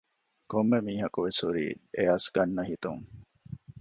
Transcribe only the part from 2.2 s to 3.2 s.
ގަންނަހިތުން